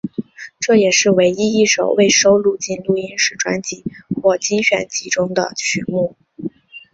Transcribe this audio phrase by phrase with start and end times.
[0.59, 3.83] 这也是唯一一首未收录进录音室专辑
[4.19, 6.17] 或精选集中的曲目。